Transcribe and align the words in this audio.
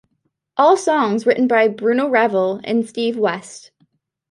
All 0.57 0.77
songs 0.77 1.27
written 1.27 1.45
by 1.47 1.67
Bruno 1.67 2.07
Ravel 2.07 2.59
and 2.63 2.89
Steve 2.89 3.19
West. 3.19 3.69